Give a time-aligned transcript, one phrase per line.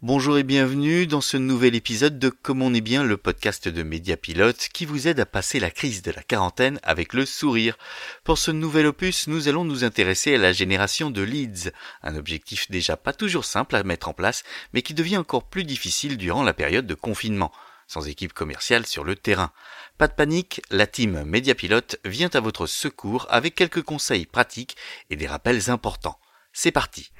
[0.00, 3.82] Bonjour et bienvenue dans ce nouvel épisode de Comme on est bien, le podcast de
[3.82, 7.76] Mediapilote qui vous aide à passer la crise de la quarantaine avec le sourire.
[8.22, 11.72] Pour ce nouvel opus, nous allons nous intéresser à la génération de leads,
[12.04, 15.64] un objectif déjà pas toujours simple à mettre en place, mais qui devient encore plus
[15.64, 17.50] difficile durant la période de confinement,
[17.88, 19.50] sans équipe commerciale sur le terrain.
[19.98, 24.76] Pas de panique, la team Mediapilote vient à votre secours avec quelques conseils pratiques
[25.10, 26.20] et des rappels importants.
[26.52, 27.10] C'est parti.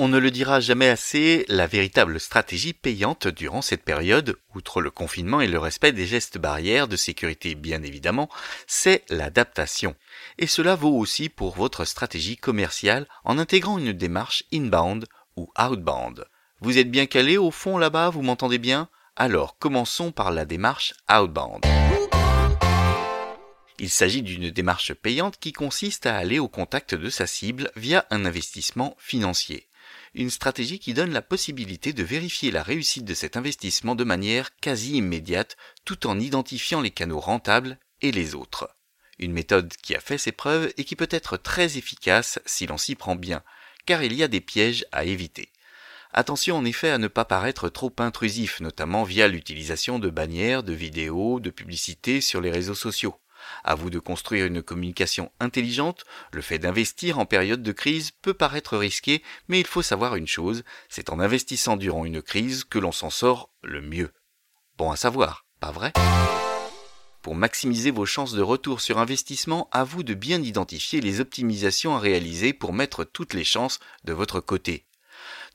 [0.00, 4.92] On ne le dira jamais assez, la véritable stratégie payante durant cette période, outre le
[4.92, 8.28] confinement et le respect des gestes barrières de sécurité bien évidemment,
[8.68, 9.96] c'est l'adaptation.
[10.38, 16.26] Et cela vaut aussi pour votre stratégie commerciale en intégrant une démarche inbound ou outbound.
[16.60, 18.88] Vous êtes bien calé au fond là-bas, vous m'entendez bien?
[19.16, 21.64] Alors commençons par la démarche outbound.
[23.80, 28.06] Il s'agit d'une démarche payante qui consiste à aller au contact de sa cible via
[28.10, 29.67] un investissement financier
[30.14, 34.54] une stratégie qui donne la possibilité de vérifier la réussite de cet investissement de manière
[34.56, 38.68] quasi immédiate tout en identifiant les canaux rentables et les autres.
[39.18, 42.78] Une méthode qui a fait ses preuves et qui peut être très efficace si l'on
[42.78, 43.42] s'y prend bien,
[43.86, 45.50] car il y a des pièges à éviter.
[46.12, 50.72] Attention en effet à ne pas paraître trop intrusif, notamment via l'utilisation de bannières, de
[50.72, 53.16] vidéos, de publicités sur les réseaux sociaux.
[53.64, 56.04] À vous de construire une communication intelligente.
[56.32, 60.26] Le fait d'investir en période de crise peut paraître risqué, mais il faut savoir une
[60.26, 64.12] chose, c'est en investissant durant une crise que l'on s'en sort le mieux.
[64.76, 65.92] Bon à savoir, pas vrai?
[67.22, 71.96] Pour maximiser vos chances de retour sur investissement, à vous de bien identifier les optimisations
[71.96, 74.86] à réaliser pour mettre toutes les chances de votre côté.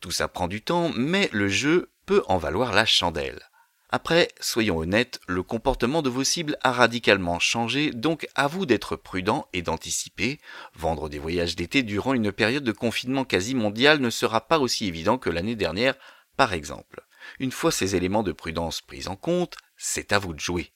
[0.00, 3.48] Tout ça prend du temps, mais le jeu peut en valoir la chandelle.
[3.94, 8.96] Après, soyons honnêtes, le comportement de vos cibles a radicalement changé, donc à vous d'être
[8.96, 10.40] prudent et d'anticiper.
[10.74, 14.86] Vendre des voyages d'été durant une période de confinement quasi mondial ne sera pas aussi
[14.86, 15.94] évident que l'année dernière,
[16.38, 17.06] par exemple.
[17.38, 20.72] Une fois ces éléments de prudence pris en compte, c'est à vous de jouer.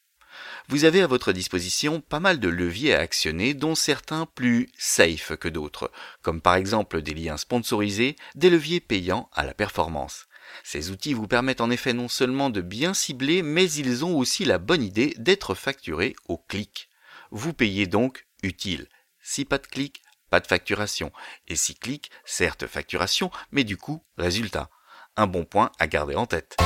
[0.68, 5.36] Vous avez à votre disposition pas mal de leviers à actionner, dont certains plus safe
[5.36, 5.90] que d'autres,
[6.20, 10.26] comme par exemple des liens sponsorisés, des leviers payants à la performance.
[10.64, 14.44] Ces outils vous permettent en effet non seulement de bien cibler, mais ils ont aussi
[14.44, 16.88] la bonne idée d'être facturés au clic.
[17.30, 18.88] Vous payez donc utile.
[19.20, 21.12] Si pas de clic, pas de facturation.
[21.48, 24.70] Et si clic, certes facturation, mais du coup, résultat.
[25.16, 26.56] Un bon point à garder en tête.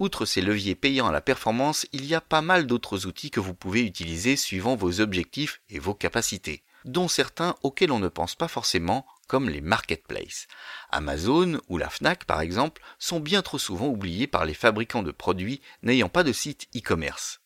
[0.00, 3.40] Outre ces leviers payants à la performance, il y a pas mal d'autres outils que
[3.40, 8.34] vous pouvez utiliser suivant vos objectifs et vos capacités, dont certains auxquels on ne pense
[8.34, 10.46] pas forcément, comme les marketplaces.
[10.90, 15.10] Amazon ou la Fnac, par exemple, sont bien trop souvent oubliés par les fabricants de
[15.10, 17.40] produits n'ayant pas de site e-commerce.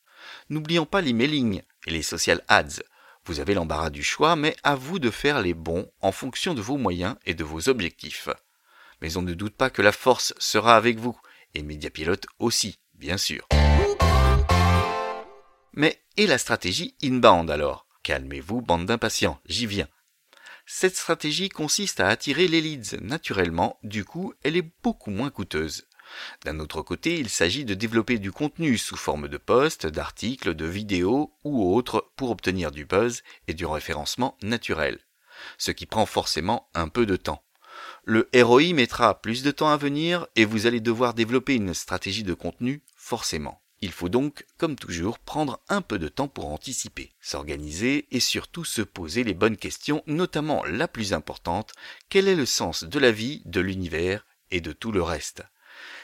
[0.50, 2.82] N'oublions pas l'emailing et les social ads.
[3.24, 6.60] Vous avez l'embarras du choix, mais à vous de faire les bons en fonction de
[6.60, 8.28] vos moyens et de vos objectifs.
[9.00, 11.18] Mais on ne doute pas que la force sera avec vous,
[11.54, 13.46] et Mediapilote aussi, bien sûr.
[15.72, 17.87] Mais et la stratégie inbound alors?
[18.08, 19.86] Calmez-vous, bande d'impatients, j'y viens.
[20.64, 25.86] Cette stratégie consiste à attirer les leads naturellement, du coup elle est beaucoup moins coûteuse.
[26.42, 30.64] D'un autre côté, il s'agit de développer du contenu sous forme de posts, d'articles, de
[30.64, 35.00] vidéos ou autres pour obtenir du buzz et du référencement naturel,
[35.58, 37.44] ce qui prend forcément un peu de temps.
[38.04, 42.24] Le ROI mettra plus de temps à venir et vous allez devoir développer une stratégie
[42.24, 43.60] de contenu forcément.
[43.80, 48.64] Il faut donc, comme toujours, prendre un peu de temps pour anticiper, s'organiser et surtout
[48.64, 51.72] se poser les bonnes questions, notamment la plus importante,
[52.08, 55.44] quel est le sens de la vie, de l'univers et de tout le reste?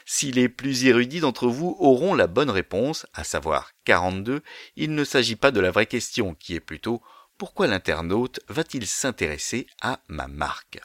[0.05, 4.41] Si les plus érudits d'entre vous auront la bonne réponse, à savoir 42,
[4.77, 7.01] il ne s'agit pas de la vraie question, qui est plutôt
[7.37, 10.79] pourquoi l'internaute va-t-il s'intéresser à ma marque?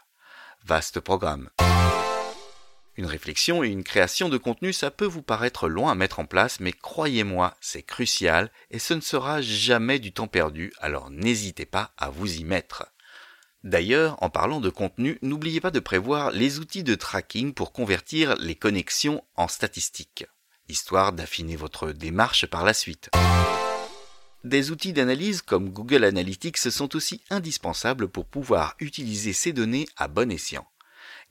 [0.65, 1.51] Vaste programme.
[3.01, 6.27] Une réflexion et une création de contenu, ça peut vous paraître loin à mettre en
[6.27, 11.65] place, mais croyez-moi, c'est crucial et ce ne sera jamais du temps perdu, alors n'hésitez
[11.65, 12.93] pas à vous y mettre.
[13.65, 18.37] D'ailleurs, en parlant de contenu, n'oubliez pas de prévoir les outils de tracking pour convertir
[18.37, 20.27] les connexions en statistiques,
[20.69, 23.09] histoire d'affiner votre démarche par la suite.
[24.45, 30.07] Des outils d'analyse comme Google Analytics sont aussi indispensables pour pouvoir utiliser ces données à
[30.07, 30.67] bon escient.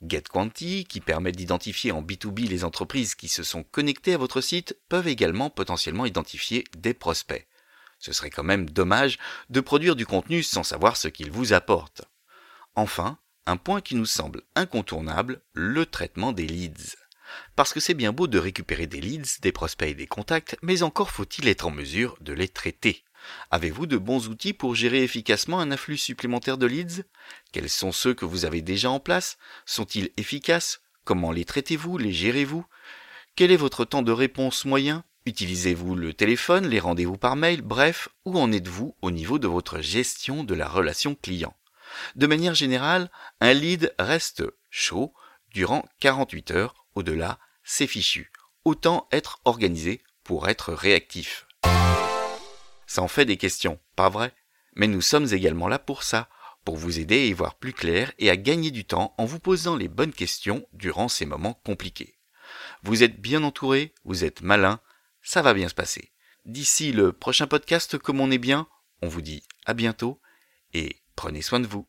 [0.02, 4.78] GetQuanti, qui permet d'identifier en B2B les entreprises qui se sont connectées à votre site,
[4.88, 7.48] peuvent également potentiellement identifier des prospects.
[8.00, 9.18] Ce serait quand même dommage
[9.50, 12.04] de produire du contenu sans savoir ce qu'il vous apporte.
[12.76, 16.96] Enfin, un point qui nous semble incontournable, le traitement des leads.
[17.56, 20.82] Parce que c'est bien beau de récupérer des leads, des prospects et des contacts, mais
[20.82, 23.04] encore faut-il être en mesure de les traiter.
[23.52, 27.04] Avez-vous de bons outils pour gérer efficacement un afflux supplémentaire de leads?
[27.52, 29.38] Quels sont ceux que vous avez déjà en place?
[29.66, 30.82] Sont-ils efficaces?
[31.04, 31.98] Comment les traitez-vous?
[31.98, 32.66] Les gérez-vous?
[33.36, 35.04] Quel est votre temps de réponse moyen?
[35.26, 37.62] Utilisez-vous le téléphone, les rendez-vous par mail?
[37.62, 41.56] Bref, où en êtes-vous au niveau de votre gestion de la relation client?
[42.16, 43.12] De manière générale,
[43.42, 45.14] un lead reste chaud
[45.52, 46.86] durant 48 heures.
[46.96, 48.32] Au-delà, c'est fichu.
[48.66, 51.48] Autant être organisé pour être réactif.
[52.90, 54.34] Ça en fait des questions, pas vrai?
[54.76, 56.28] Mais nous sommes également là pour ça,
[56.66, 59.38] pour vous aider à y voir plus clair et à gagner du temps en vous
[59.38, 62.18] posant les bonnes questions durant ces moments compliqués.
[62.82, 64.80] Vous êtes bien entouré, vous êtes malin,
[65.22, 66.12] ça va bien se passer.
[66.46, 68.68] D'ici le prochain podcast comme on est bien,
[69.04, 70.20] on vous dit à bientôt
[70.74, 71.88] et prenez soin de vous.